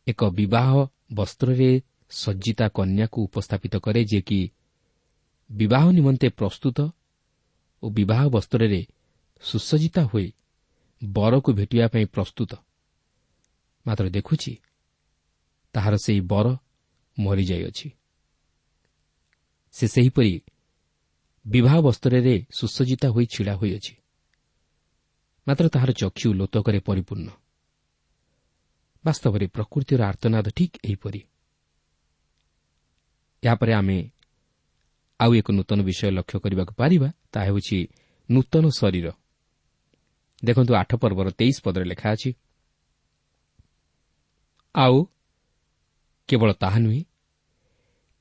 [0.08, 4.52] ଏକ ବିବାହ ବସ୍ତ୍ରରେ ସଜ୍ଜିତା କନ୍ୟାକୁ ଉପସ୍ଥାପିତ କରେ ଯେ କି
[5.52, 6.78] ବିବାହ ନିମନ୍ତେ ପ୍ରସ୍ତୁତ
[7.84, 8.82] ଓ ବିବାହ ବସ୍ତ୍ରରେ
[9.42, 10.34] ସୁସଜ୍ଜିତା ହୋଇ
[11.04, 12.52] ବରକୁ ଭେଟିବା ପାଇଁ ପ୍ରସ୍ତୁତ।
[13.86, 14.52] ମାତ୍ର ଦେଖୁଛି
[15.74, 16.48] ତାହାର ସେହି ବର
[17.20, 17.88] ମରିଯାଇଅଛି।
[19.72, 20.34] ସେ ସେହିପରି
[21.48, 23.94] ବିବାହ ବସ୍ତ୍ରରେ ସୁସଜ୍ଜିତା ହୋଇ ଛିଡ଼ା ହୋଇଅଛି।
[25.48, 27.30] ମାତ୍ର ତାହାର ଚକ୍ଷୁ ଲୋତକରେ ପରିପୂର୍ଣ୍ଣ।
[29.06, 31.22] ବାସ୍ତବରେ ପ୍ରକୃତିର ଆର୍ତ୍ତନାଦ ଠିକ୍ ଏହିପରି।
[33.44, 34.12] ଏହାପରେ ଆମେ
[35.20, 37.78] ଆଉ ଏକ ନୂତନ ବିଷୟ ଲକ୍ଷ୍ୟ କରିବାକୁ ପାରିବା ତାହା ହେଉଛି
[38.30, 39.08] ନୂତନ ଶରୀର।
[40.44, 42.32] ଦେଖନ୍ତୁ ଆଠ ପର୍ବର ତେଇଶ ପଦରେ ଲେଖା ଅଛି
[44.76, 44.98] ଆଉ
[46.28, 47.02] କେବଳ ତାହା ନୁହେଁ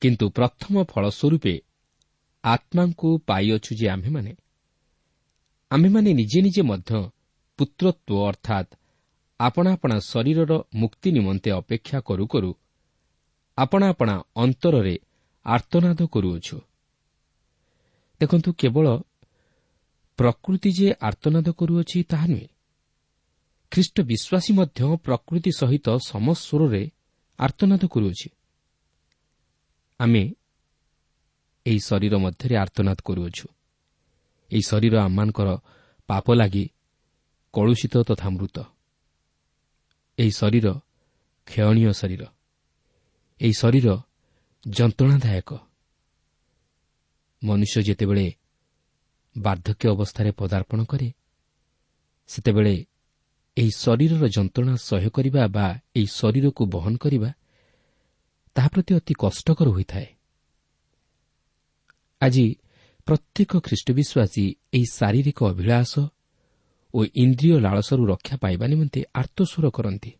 [0.01, 1.53] କିନ୍ତୁ ପ୍ରଥମ ଫଳ ସ୍ୱରୂପେ
[2.53, 4.31] ଆତ୍ମାଙ୍କୁ ପାଇଅଛୁ ଯେ ଆମ୍ଭେମାନେ।
[5.71, 6.91] ଆମ୍ଭେମାନେ ନିଜେ ନିଜେ ମଧ୍ୟ
[7.59, 8.69] ପୁତ୍ରତ୍ୱ ଅର୍ଥାତ୍
[9.39, 12.51] ଆପଣା ଆପଣା ଶରୀରର ମୁକ୍ତି ନିମନ୍ତେ ଅପେକ୍ଷା କରୁ କରୁ
[13.57, 14.95] ଆପଣା ଆପଣା ଅନ୍ତରରେ
[15.45, 16.57] ଆର୍ତ୍ତନାଦ କରୁଅଛୁ।
[18.21, 18.87] ଦେଖନ୍ତୁ କେବଳ
[20.19, 22.47] ପ୍ରକୃତି ଯେ ଆର୍ତ୍ତନାଦ କରୁଅଛି ତାହା ନୁହେଁ।
[23.71, 26.83] ଖ୍ରୀଷ୍ଟ ବିଶ୍ୱାସୀ ମଧ୍ୟ ପ୍ରକୃତି ସହିତ ସମସ୍ୱରରେ
[27.39, 28.29] ଆର୍ତ୍ତନାଦ କରୁଅଛି।
[29.99, 30.23] ଆମେ
[31.67, 33.47] ଏହି ଶରୀର ମଧ୍ୟରେ ଆର୍ତ୍ତନାଦ କରୁଅଛୁ।
[34.51, 35.49] ଏହି ଶରୀର ଆମମାନଙ୍କର
[36.09, 36.65] ପାପ ଲାଗି
[37.53, 38.57] କଳୁଷିତ ତଥା ମୃତ।
[40.17, 40.67] ଏହି ଶରୀର
[41.47, 42.23] କ୍ଷୟଣୀୟ ଶରୀର।
[43.41, 43.87] ଏହି ଶରୀର
[44.65, 45.49] ଯନ୍ତ୍ରଣାଦାୟକ।
[47.41, 48.27] ମନୁଷ୍ୟ ଯେତେବେଳେ
[49.35, 51.09] ବାର୍ଦ୍ଧକ୍ୟ ଅବସ୍ଥାରେ ପଦାର୍ପଣ କରେ
[52.29, 52.75] ସେତେବେଳେ
[53.57, 57.29] ଏହି ଶରୀରର ଯନ୍ତ୍ରଣା ସହ୍ୟ କରିବା ବା ଏହି ଶରୀରକୁ ବହନ କରିବା
[58.55, 60.16] ତାହା ପ୍ରତି ଅତି କଷ୍ଟକର ହୋଇଥାଏ।
[62.21, 62.45] ଆଜି
[63.07, 65.91] ପ୍ରତ୍ୟେକ ଖ୍ରୀଷ୍ଟ ବିଶ୍ୱାସୀ ଏହି ଶାରୀରିକ ଅଭିଳାଷ
[66.93, 70.11] ଓ ଇନ୍ଦ୍ରିୟ ଲାଳସରୁ ରକ୍ଷା ପାଇବା ନିମନ୍ତେ ଆର୍ତ୍ତସ୍ୱର କରନ୍ତି।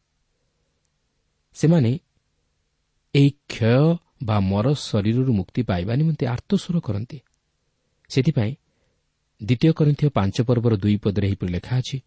[1.55, 1.91] ସେମାନେ
[3.15, 7.17] ଏହି କ୍ଷୟ ବା ମର ଶରୀରରୁ ମୁକ୍ତି ପାଇବା ନିମନ୍ତେ ଆର୍ତ୍ତସ୍ୱର କରନ୍ତି।
[8.10, 8.53] ସେଥିପାଇଁ
[9.41, 11.97] ଦ୍ୱିତୀୟ କରିଥିବା ପାଞ୍ଚ ପର୍ବର ଦୁଇ ପଦରେ ଏହିପରି ଲେଖା ଅଛି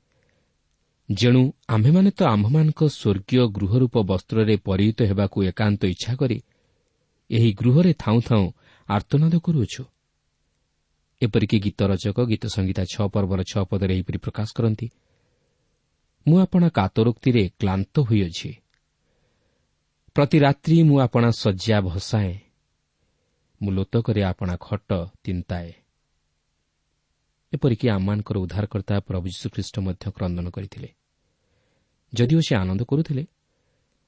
[1.08, 6.38] ଯେଣୁ ଆମ୍ଭେମାନେ ତ ଆମ୍ଭମାନଙ୍କ ସ୍ୱର୍ଗୀୟ ଗୃହରୂପ ବସ୍ତ୍ରରେ ପରିହିତ ହେବାକୁ ଏକାନ୍ତ ଇଚ୍ଛା କରି
[7.30, 8.46] ଏହି ଗୃହରେ ଥାଉଁ ଥାଉଁ
[8.94, 9.82] ଆର୍ତ୍ତନାଦ କରୁଅଛୁ।
[11.20, 14.86] ଏପରିକି ଗୀତ ରଚକ ଗୀତ ସଂଗୀତା ଛଅ ପର୍ବର ଛଅ ପଦରେ ଏହିପରି ପ୍ରକାଶ କରନ୍ତି
[16.26, 18.50] ମୁଁ ଆପଣା କାତରୋକ୍ତିରେ କ୍ଲାନ୍ତ ହୋଇଅଛି।
[20.16, 22.34] ପ୍ରତି ରାତ୍ରି ମୁଁ ଆପଣା ଶଯ୍ୟା ଭସାଏଁ।
[23.60, 24.90] ମୁଁ ଲୋତକରେ ଆପଣା ଖଟ
[25.24, 25.70] ତିନ୍ତାଏ
[27.52, 30.88] ଏପରିକି ଆମମାନଙ୍କର ଉଦ୍ଧାରକର୍ତ୍ତା ପ୍ରଭୁ ଯୀଶୁଖ୍ରୀଷ୍ଟ ମଧ୍ୟ କ୍ରନ୍ଦନ କରିଥିଲେ।
[32.12, 33.24] ଯଦିଓ ସେ ଆନନ୍ଦ କରୁଥିଲେ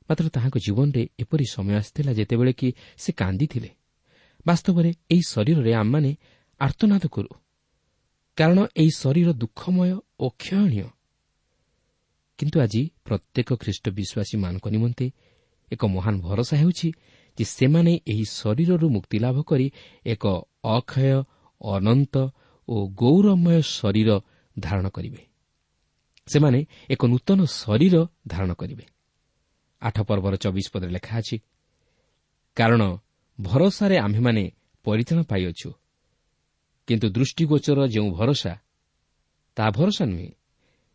[0.09, 2.69] ମାତ୍ର ତାହାଙ୍କ ଜୀବନରେ ଏପରି ସମୟ ଆସିଥିଲା ଯେତେବେଳେ କି
[3.03, 3.71] ସେ କାନ୍ଦିଥିଲେ।
[4.47, 6.17] ବାସ୍ତବରେ ଏହି ଶରୀରରେ ଆମମାନେ
[6.61, 7.31] ଆର୍ତ୍ତନାଦ କରୁ।
[8.37, 10.89] କାରଣ ଏହି ଶରୀର ଦୁଃଖମୟ ଓ କ୍ଷୟଣୀୟ।
[12.39, 15.07] କିନ୍ତୁ ଆଜି ପ୍ରତ୍ୟେକ ଖ୍ରୀଷ୍ଟ ବିଶ୍ୱାସୀମାନଙ୍କ ନିମନ୍ତେ
[15.73, 16.89] ଏକ ମହାନ ଭରସା ହେଉଛି
[17.39, 19.67] ଯେ ସେମାନେ ଏହି ଶରୀରରୁ ମୁକ୍ତିଲାଭ କରି
[20.07, 20.25] ଏକ
[20.65, 21.23] ଅକ୍ଷୟ
[21.61, 22.15] ଅନନ୍ତ
[22.69, 24.21] ଓ ଗୌରବମୟ ଶରୀର
[24.59, 25.23] ଧାରଣ କରିବେ।
[26.27, 27.95] ସେମାନେ ଏକ ନୂତନ ଶରୀର
[28.27, 28.85] ଧାରଣ କରିବେ।
[29.83, 31.37] ଆଠ ପର୍ବର ଚବିଶ ପଦରେ ଲେଖା ଅଛି
[32.57, 32.83] କାରଣ
[33.41, 34.53] ଭରସାରେ ଆମ୍ଭେମାନେ
[34.85, 35.73] ପରିତାଣ ପାଇଅଛୁ।
[36.87, 38.57] କିନ୍ତୁ ଦୃଷ୍ଟିଗୋଚର ଯେଉଁ ଭରସା
[39.57, 40.31] ତାହା ଭରସା ନୁହେଁ।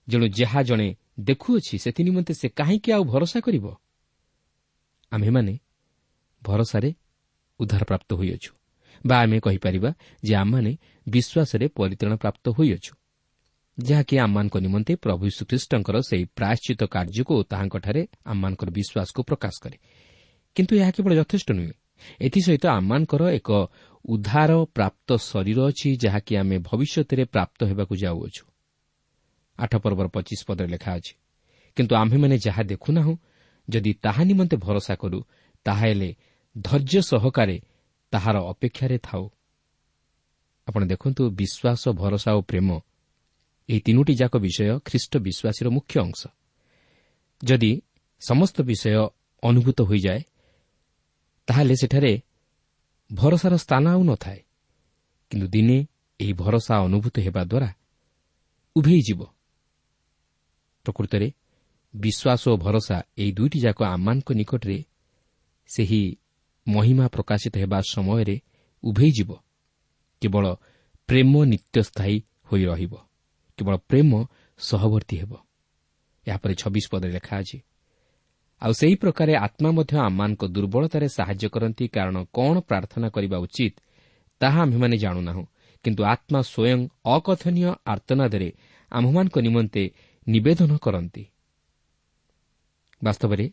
[0.10, 3.76] ଯେଣୁ ଯାହା ଜଣେ ଦେଖୁଅଛି ସେଥି ନିମନ୍ତେ ସେ କାହିଁକି ଆଉ ଭରସା କରିବ?
[5.12, 5.60] ଆମ୍ଭେମାନେ
[6.44, 6.94] ଭରସାରେ
[7.60, 8.54] ଉଦ୍ଧାରପ୍ରାପ୍ତ ହୋଇଅଛୁ।
[9.08, 10.78] ବା ଆମେ କହିପାରିବା ଯେ ଆମମାନେ
[11.10, 12.96] ବିଶ୍ୱାସରେ ପରିତାଣ ପ୍ରାପ୍ତ ହୋଇଅଛୁ।
[13.80, 19.78] ଯାହାକି ଆମମାନଙ୍କ ନିମନ୍ତେ ପ୍ରଭୁ ଶ୍ରୀଖ୍ରୀଷ୍ଟଙ୍କର ସେହି ପ୍ରାୟଶ୍ଚିତ କାର୍ଯ୍ୟକୁ ତାହାଙ୍କଠାରେ ଆମମାନଙ୍କର ବିଶ୍ୱାସକୁ ପ୍ରକାଶ କରେ।
[20.56, 21.72] କିନ୍ତୁ ଏହା କେବଳ ଯଥେଷ୍ଟ ନୁହେଁ।
[22.22, 23.50] ଏଥିସହିତ ଆମମାନଙ୍କର ଏକ
[24.06, 28.44] ଉଦ୍ଧାର ପ୍ରାପ୍ତ ଶରୀର ଅଛି ଯାହାକି ଆମେ ଭବିଷ୍ୟତରେ ପ୍ରାପ୍ତ ହେବାକୁ ଯାଉଅଛୁ।
[29.60, 31.14] ଆଠ ପର୍ବର ପଚିଶ ପଦରେ ଲେଖା ଅଛି
[31.78, 33.14] କିନ୍ତୁ ଆମ୍ଭେମାନେ ଯାହା ଦେଖୁନାହୁଁ
[33.68, 35.20] ଯଦି ତାହା ନିମନ୍ତେ ଭରସା କରୁ
[35.66, 36.10] ତାହେଲେ
[36.56, 37.58] ଧୈର୍ଯ୍ୟ ସହକାରେ
[38.14, 39.24] ତାହାର ଅପେକ୍ଷାରେ ଥାଉ।
[40.68, 42.70] ଆପଣ ଦେଖନ୍ତୁ ବିଶ୍ୱାସ ଭରସା ଓ ପ୍ରେମ
[43.70, 46.22] ଏହି ତିନୋଟି ଯାକ ବିଷୟ ଖ୍ରୀଷ୍ଟ ବିଶ୍ୱାସୀର ମୁଖ୍ୟ ଅଂଶ।
[47.42, 47.72] ଯଦି
[48.22, 48.94] ସମସ୍ତ ବିଷୟ
[49.44, 50.22] ଅନୁଭୂତ ହୋଇଯାଏ
[51.48, 52.14] ତାହେଲେ ସେଠାରେ
[53.14, 54.40] ଭରସାର ସ୍ଥାନ ଆଉ ନଥାଏ।
[55.30, 55.78] କିନ୍ତୁ ଦିନେ
[56.20, 57.70] ଏହି ଭରସା ଅନୁଭୂତ ହେବା ଦ୍ୱାରା
[58.76, 59.22] ଉଭେଇଯିବ
[60.86, 61.28] ପ୍ରକୃତରେ
[61.96, 64.78] ବିଶ୍ୱାସ ଓ ଭରସା ଏହି ଦୁଇଟି ଯାକ ଆମମାନଙ୍କ ନିକଟରେ
[65.68, 66.02] ସେହି
[66.68, 68.36] ମହିମା ପ୍ରକାଶିତ ହେବା ସମୟରେ
[68.84, 69.32] ଉଭେଇଯିବ
[70.22, 70.46] କେବଳ
[71.08, 72.16] ପ୍ରେମ ନିତ୍ୟସ୍ଥାୟୀ
[72.52, 72.94] ହୋଇ ରହିବ।
[73.58, 74.12] କେବଳ ପ୍ରେମ
[74.60, 75.32] ସହବର୍ତ୍ତୀ ହେବ।
[76.28, 77.58] ଏହାପରେ ଛବିଶ ପଦରେ ଲେଖା ଅଛି
[78.62, 83.74] ଆଉ ସେହି ପ୍ରକାରେ ଆତ୍ମା ମଧ୍ୟ ଆମମାନଙ୍କ ଦୁର୍ବଳତାରେ ସାହାଯ୍ୟ କରନ୍ତି କାରଣ କ'ଣ ପ୍ରାର୍ଥନା କରିବା ଉଚିତ
[84.42, 85.46] ତାହା ଆମ୍ଭେମାନେ ଜାଣୁନାହୁଁ।
[85.84, 88.52] କିନ୍ତୁ ଆତ୍ମା ସ୍ୱୟଂ ଅକଥନୀୟ ଆର୍ତ୍ତନାଦରେ
[88.92, 89.84] ଆମ୍ଭମାନଙ୍କ ନିମନ୍ତେ
[90.28, 91.24] ନିବେଦନ କରନ୍ତି।
[93.04, 93.46] ବାସ୍ତବରେ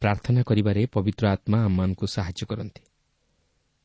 [0.00, 2.82] ପ୍ରାର୍ଥନା କରିବାରେ ପବିତ୍ର ଆତ୍ମା ଆମମାନଙ୍କୁ ସାହାଯ୍ୟ କରନ୍ତି।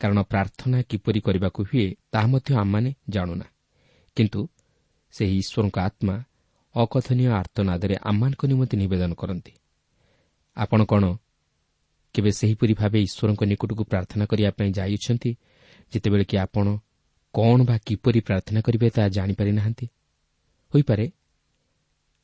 [0.01, 3.45] କାରଣ ପ୍ରାର୍ଥନା କିପରି କରିବାକୁ ହୁଏ ତାହା ମଧ୍ୟ ଆମମାନେ ଜାଣୁନା।
[4.15, 4.41] କିନ୍ତୁ
[5.11, 6.15] ସେହି ଈଶ୍ୱରଙ୍କ ଆତ୍ମା
[6.75, 9.51] ଅକଥନୀୟ ଆର୍ତ୍ତନାଦରେ ଆମମାନଙ୍କ ନିମନ୍ତେ ନିବେଦନ କରନ୍ତି।
[10.55, 11.17] ଆପଣ କ'ଣ
[12.13, 15.37] କେବେ ସେହିପରି ଭାବେ ଈଶ୍ୱରଙ୍କ ନିକଟକୁ ପ୍ରାର୍ଥନା କରିବା ପାଇଁ ଯାଇଅଛନ୍ତି?
[15.93, 16.77] ଯେତେବେଳେ କି ଆପଣ
[17.33, 19.85] କ'ଣ ବା କିପରି ପ୍ରାର୍ଥନା କରିବେ ତାହା ଜାଣିପାରି ନାହାନ୍ତି?
[20.73, 21.11] ହୋଇପାରେ।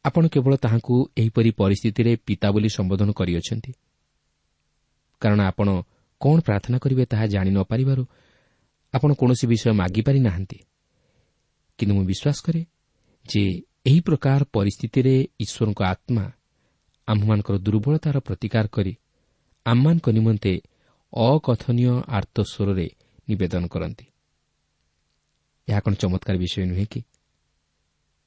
[0.05, 3.71] ଆପଣ କେବଳ ତାହାଙ୍କୁ ଏହିପରି ପରିସ୍ଥିତିରେ ପିତା ବୋଲି ସମ୍ବୋଧନ କରିଅଛନ୍ତି।
[5.21, 5.81] କାରଣ ଆପଣ
[6.21, 8.05] କ'ଣ ପ୍ରାର୍ଥନା କରିବେ ତାହା ଜାଣି ନ ପାରିବାରୁ
[8.93, 10.59] ଆପଣ କୌଣସି ବିଷୟ ମାଗିପାରି ନାହାନ୍ତି।
[11.77, 12.65] କିନ୍ତୁ ମୁଁ ବିଶ୍ୱାସ କରେ
[13.29, 13.41] ଯେ
[13.85, 16.31] ଏହି ପ୍ରକାର ପରିସ୍ଥିତିରେ ଈଶ୍ୱରଙ୍କ ଆତ୍ମା
[17.07, 18.93] ଆମ୍ଭମାନଙ୍କର ଦୁର୍ବଳତାର ପ୍ରତିକାର କରି
[19.65, 20.53] ଆମମାନଙ୍କ ନିମନ୍ତେ
[21.13, 22.87] ଅକଥନୀୟ ଆର୍ତ ସ୍ୱରରେ
[23.29, 24.05] ନିବେଦନ କରନ୍ତି।
[25.67, 27.01] ଏହା କ'ଣ ଚମତ୍କାର ବିଷୟ ନୁହେଁ କି?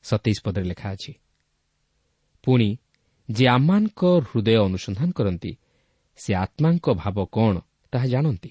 [0.04, 1.12] ସତେଇଶ ପଦରେ ଲେଖା ଅଛି
[2.44, 2.68] ପୁଣି
[3.28, 5.52] ଯେ ଆମମାନଙ୍କ ହୃଦୟ ଅନୁସନ୍ଧାନ କରନ୍ତି
[6.18, 7.54] ସେ ଆତ୍ମାଙ୍କ ଭାବ କ'ଣ
[7.92, 8.50] ତାହା ଜାଣନ୍ତି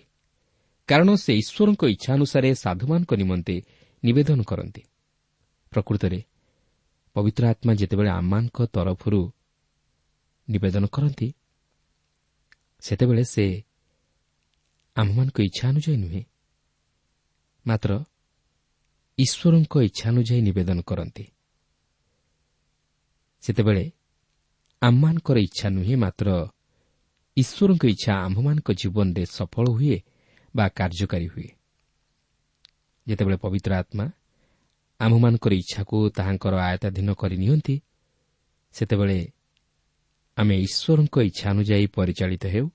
[0.90, 3.56] କାରଣ ସେ ଈଶ୍ୱରଙ୍କ ଇଚ୍ଛା ଅନୁସାରେ ସାଧୁମାନଙ୍କ ନିମନ୍ତେ
[4.04, 4.82] ନିବେଦନ କରନ୍ତି।
[5.72, 6.20] ପ୍ରକୃତରେ
[7.16, 9.22] ପବିତ୍ର ଆତ୍ମା ଯେତେବେଳେ ଆମମାନଙ୍କ ତରଫରୁ
[10.50, 11.28] ନିବେଦନ କରନ୍ତି
[12.84, 13.46] ସେତେବେଳେ ସେ
[14.96, 16.24] ଆମ୍ଭମାନଙ୍କ ଇଚ୍ଛା ଅନୁଯାୟୀ ନୁହେଁ
[17.66, 17.92] ମାତ୍ର
[19.18, 21.26] ଈଶ୍ୱରଙ୍କ ଇଚ୍ଛା ଅନୁଯାୟୀ ନିବେଦନ କରନ୍ତି।
[23.44, 23.84] ସେତେବେଳେ
[24.82, 26.28] ଆମମାନଙ୍କର ଇଚ୍ଛା ନୁହେଁ ମାତ୍ର
[27.38, 29.98] ଈଶ୍ୱରଙ୍କ ଇଚ୍ଛା ଆମ୍ଭମାନଙ୍କ ଜୀବନରେ ସଫଳ ହୁଏ
[30.56, 31.50] ବା କାର୍ଯ୍ୟକାରୀ ହୁଏ।
[33.08, 34.06] ଯେତେବେଳେ ପବିତ୍ର ଆତ୍ମା
[35.00, 37.76] ଆମ୍ଭମାନଙ୍କର ଇଚ୍ଛାକୁ ତାହାଙ୍କର ଆୟତାଧୀନ କରିନିଅନ୍ତି
[38.76, 39.20] ସେତେବେଳେ
[40.40, 42.68] ଆମେ ଈଶ୍ୱରଙ୍କ ଇଚ୍ଛା ଅନୁଯାୟୀ ପରିଚାଳିତ ହେଉ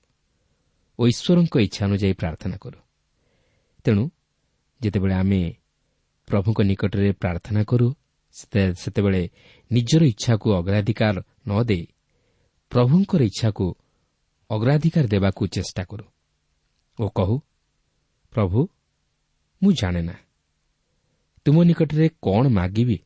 [0.99, 2.79] ଓ ଈଶ୍ୱରଙ୍କ ଇଚ୍ଛା ଅନୁଯାୟୀ ପ୍ରାର୍ଥନା କରୁ।
[3.85, 4.03] ତେଣୁ
[4.81, 5.41] ଯେତେବେଳେ ଆମେ
[6.27, 7.87] ପ୍ରଭୁଙ୍କ ନିକଟରେ ପ୍ରାର୍ଥନା କରୁ
[8.81, 9.21] ସେତେବେଳେ
[9.71, 11.15] ନିଜର ଇଚ୍ଛାକୁ ଅଗ୍ରାଧିକାର
[11.47, 11.85] ନ ଦେଇ
[12.71, 13.65] ପ୍ରଭୁଙ୍କର ଇଚ୍ଛାକୁ
[14.49, 16.05] ଅଗ୍ରାଧିକାର ଦେବାକୁ ଚେଷ୍ଟା କରୁ
[16.99, 17.35] ଓ କହୁ
[18.33, 18.59] ପ୍ରଭୁ
[19.61, 20.15] ମୁଁ ଜାଣେ ନା।
[21.45, 22.97] ତୁମ ନିକଟରେ କ'ଣ ମାଗିବି?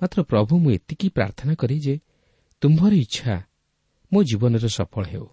[0.00, 1.94] ମାତ୍ର ପ୍ରଭୁ ମୁଁ ଏତିକି ପ୍ରାର୍ଥନା କରେ ଯେ
[2.64, 3.44] ତୁମ୍ଭର ଇଚ୍ଛା
[4.12, 5.26] ମୋ ଜୀବନରେ ସଫଳ ହେଉ।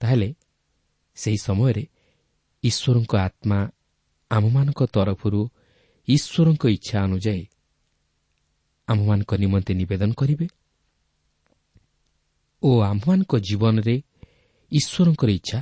[0.00, 0.34] ତାହେଲେ
[1.14, 1.84] ସେହି ସମୟରେ
[2.62, 3.58] ଈଶ୍ୱରଙ୍କ ଆତ୍ମା
[4.30, 5.40] ଆମମାନଙ୍କ ତରଫରୁ
[6.08, 7.44] ଈଶ୍ୱରଙ୍କ ଇଚ୍ଛା ଅନୁଯାୟୀ
[8.88, 10.46] ଆମମାନଙ୍କ ନିମନ୍ତେ ନିବେଦନ କରିବେ
[12.62, 14.02] ଓ ଆମମାନଙ୍କ ଜୀବନରେ
[14.72, 15.58] ଈଶ୍ୱରଙ୍କର ଇଚ୍ଛା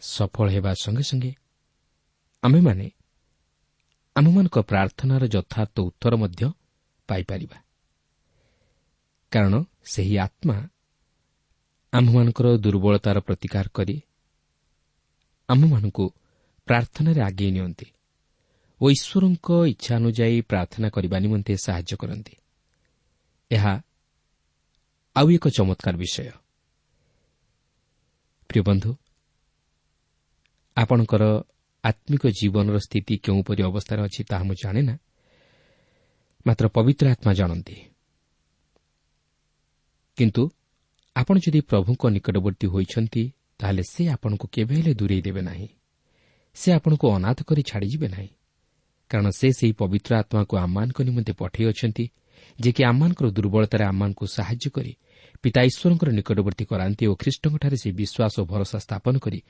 [0.00, 1.32] ସଫଳ ହେବା ସଙ୍ଗେ ସଙ୍ଗେ
[2.42, 2.90] ଆମେମାନେ
[4.16, 6.42] ଆମମାନଙ୍କ ପ୍ରାର୍ଥନାର ଯଥାର୍ଥ ଉତ୍ତର ମଧ୍ୟ
[7.08, 7.63] ପାଇପାରିବା।
[9.34, 10.56] କାରଣ ସେହି ଆତ୍ମା
[11.92, 13.96] ଆମ୍ଭମାନଙ୍କର ଦୁର୍ବଳତାର ପ୍ରତିକାର କରି
[15.48, 16.04] ଆମମାନଙ୍କୁ
[16.66, 17.86] ପ୍ରାର୍ଥନାରେ ଆଗେଇ ନିଅନ୍ତି
[18.80, 22.34] ଓ ଈଶ୍ୱରଙ୍କ ଇଚ୍ଛା ଅନୁଯାୟୀ ପ୍ରାର୍ଥନା କରିବା ନିମନ୍ତେ ସାହାଯ୍ୟ କରନ୍ତି।
[23.50, 23.82] ଏହା
[25.16, 26.30] ଆଉ ଏକ ଚମତ୍କାର ବିଷୟ।
[28.48, 28.90] ପ୍ରିୟ ବନ୍ଧୁ
[30.76, 31.24] ଆପଣଙ୍କର
[31.84, 34.94] ଆତ୍ମିକ ଜୀବନର ସ୍ଥିତି କେଉଁପରି ଅବସ୍ଥାରେ ଅଛି ତାହା ମୁଁ ଜାଣେ ନା।
[36.46, 37.76] ମାତ୍ର ପବିତ୍ର ଆତ୍ମା ଜାଣନ୍ତି।
[40.18, 40.42] କିନ୍ତୁ
[41.16, 43.22] ଆପଣ ଯଦି ପ୍ରଭୁଙ୍କ ନିକଟବର୍ତ୍ତୀ ହୋଇଛନ୍ତି
[43.58, 45.68] ତାହେଲେ ସେ ଆପଣଙ୍କୁ କେବେ ହେଲେ ଦୂରେଇ ଦେବେ ନାହିଁ।
[46.56, 48.30] ସେ ଆପଣଙ୍କୁ ଅନାଥ କରି ଛାଡ଼ିଯିବେ ନାହିଁ।
[49.10, 52.04] କାରଣ ସେ ସେହି ପବିତ୍ର ଆତ୍ମାକୁ ଆମମାନଙ୍କ ନିମନ୍ତେ ପଠାଇ ଅଛନ୍ତି
[52.60, 54.92] ଯିଏକି ଆମମାନଙ୍କର ଦୁର୍ବଳତାରେ ଆମମାନଙ୍କୁ ସାହାଯ୍ୟ କରି
[55.42, 59.40] ପିତା ଈଶ୍ୱରଙ୍କର ନିକଟବର୍ତ୍ତୀ କରାନ୍ତି ଓ ଖ୍ରୀଷ୍ଟଙ୍କଠାରେ ସେହି ବିଶ୍ୱାସ ଓ ଭରସା ସ୍ଥାପନ କରି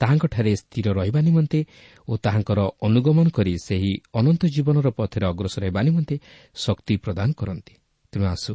[0.00, 1.60] ତାହାଙ୍କଠାରେ ସ୍ଥିର ରହିବା ନିମନ୍ତେ
[2.08, 6.14] ଓ ତାହାଙ୍କର ଅନୁଗମନ କରି ସେହି ଅନନ୍ତ ଜୀବନର ପଥରେ ଅଗ୍ରସର ହେବା ନିମନ୍ତେ
[6.54, 7.74] ଶକ୍ତି ପ୍ରଦାନ କରନ୍ତି।
[8.12, 8.52] ତେଣୁ ଆସୁ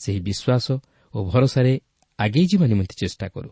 [0.00, 0.66] ସେହି ବିଶ୍ୱାସ
[1.14, 1.72] ଓ ଭରସାରେ
[2.18, 3.50] ଆଗେଇ ଯିବା ନିମନ୍ତେ ଚେଷ୍ଟା କରୁ।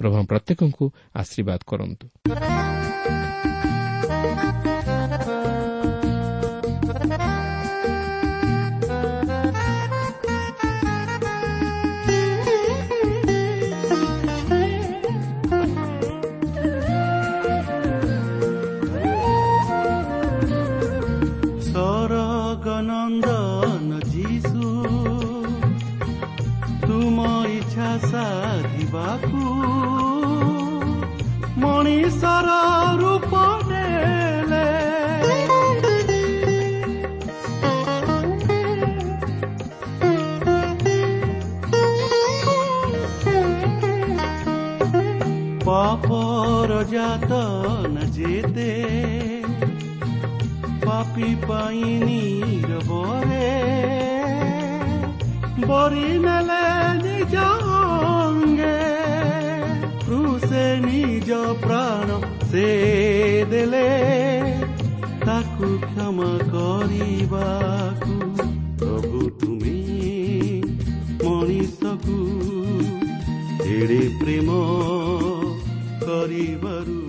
[0.00, 0.84] ପ୍ରଭୁ ପ୍ରତ୍ୟେକଙ୍କୁ
[1.14, 2.06] ଆଶୀର୍ବାଦ କରନ୍ତୁ।
[48.19, 48.69] যেতে
[50.85, 53.51] পাপি পাই নিরবরে
[55.67, 56.65] বরি নেলে
[57.03, 57.35] নিজ
[58.17, 58.81] অঙ্গে
[60.03, 61.29] ক্রুশে নিজ
[61.63, 62.07] প্রাণ
[62.49, 62.69] সে
[63.51, 63.89] দেলে
[65.25, 68.15] তাকু ক্ষমা କରିବାକୁ
[68.79, 69.79] ପ୍ରଭୁ ତୁମେ
[71.23, 72.17] ମଣିଷକୁ
[73.69, 74.49] ଏଡ଼େ ପ୍ରେମ
[76.05, 77.08] କରିବାରୁ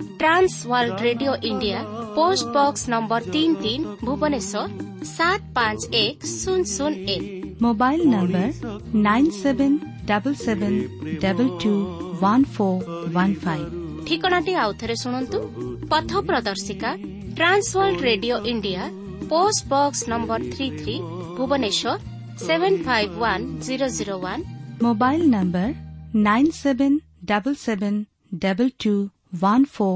[0.21, 1.79] Trans World Radio India
[2.17, 4.67] post box number তিন তিন ভুবনেশ্বর
[5.15, 7.23] সাত পাঁচ এক শূন্য শূন্য এক
[7.65, 8.47] mobile number
[9.07, 9.71] nine seven
[10.11, 10.73] double seven
[11.23, 11.73] double two
[12.21, 12.75] one four
[13.13, 13.63] one five
[14.07, 15.37] ঠিকনাটি আউথরে শুণন্তু
[15.91, 16.89] পথ প্রদর্শিকা
[17.37, 18.83] Trans World Radio India
[19.31, 20.95] post box number three three
[21.37, 21.97] Bhubaneswar
[22.47, 24.39] seven five one zero zero one
[24.85, 25.67] mobile number
[26.27, 26.91] nine seven
[27.31, 27.93] double seven
[28.41, 28.93] double two
[29.33, 29.95] one four